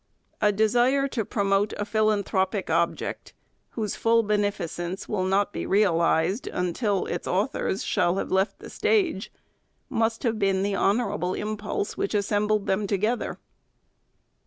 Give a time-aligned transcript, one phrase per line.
[0.41, 3.35] A desire to promote a philanthropic object,
[3.73, 9.31] whose full beneficence will not be realized until its authors shall have left the stage,
[9.89, 13.37] must have been the honorable impulse which assembled them together.